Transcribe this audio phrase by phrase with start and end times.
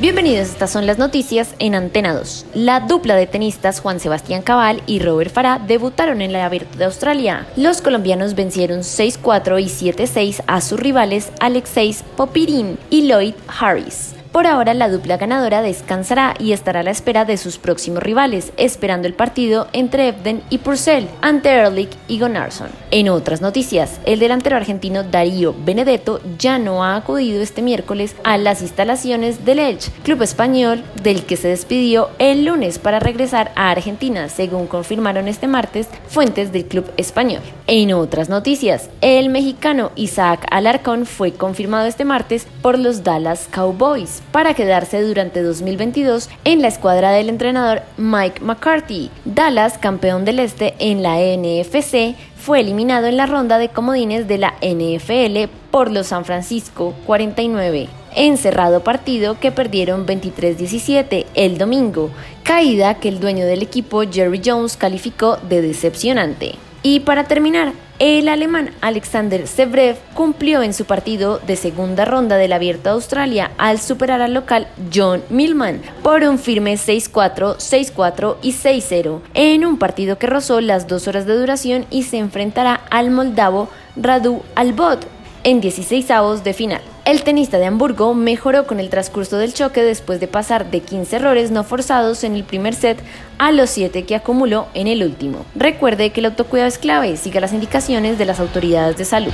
[0.00, 2.46] Bienvenidos, estas son las noticias en Antena 2.
[2.54, 6.86] La dupla de tenistas Juan Sebastián Cabal y Robert Farah debutaron en la Abierto de
[6.86, 7.46] Australia.
[7.54, 14.14] Los colombianos vencieron 6-4 y 7-6 a sus rivales Alexeis Popirin y Lloyd Harris.
[14.32, 18.52] Por ahora la dupla ganadora descansará y estará a la espera de sus próximos rivales,
[18.56, 22.68] esperando el partido entre Ebden y Purcell ante Ehrlich y Gunnarsson.
[22.92, 28.38] En otras noticias, el delantero argentino Darío Benedetto ya no ha acudido este miércoles a
[28.38, 33.70] las instalaciones del Elche, club español del que se despidió el lunes para regresar a
[33.70, 37.42] Argentina, según confirmaron este martes fuentes del club español.
[37.66, 44.19] En otras noticias, el mexicano Isaac Alarcón fue confirmado este martes por los Dallas Cowboys
[44.32, 49.10] para quedarse durante 2022 en la escuadra del entrenador Mike McCarthy.
[49.24, 54.38] Dallas, campeón del Este en la NFC, fue eliminado en la ronda de comodines de
[54.38, 62.10] la NFL por los San Francisco 49 encerrado partido que perdieron 23-17 el domingo,
[62.42, 66.54] caída que el dueño del equipo Jerry Jones calificó de decepcionante.
[66.82, 72.54] Y para terminar, el alemán Alexander Zverev cumplió en su partido de segunda ronda del
[72.54, 78.52] Abierto de Australia al superar al local John Millman por un firme 6-4, 6-4 y
[78.54, 83.10] 6-0 en un partido que rozó las dos horas de duración y se enfrentará al
[83.10, 85.06] moldavo Radu Albot
[85.44, 86.80] en 16 avos de final.
[87.10, 91.16] El tenista de Hamburgo mejoró con el transcurso del choque después de pasar de 15
[91.16, 93.02] errores no forzados en el primer set
[93.36, 95.44] a los 7 que acumuló en el último.
[95.56, 99.32] Recuerde que el autocuidado es clave, siga las indicaciones de las autoridades de salud.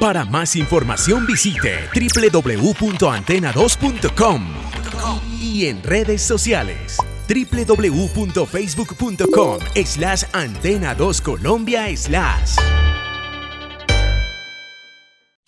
[0.00, 4.46] Para más información visite www.antena2.com
[5.42, 6.96] y en redes sociales
[7.28, 12.56] www.facebook.com slash antena 2 Colombia slash.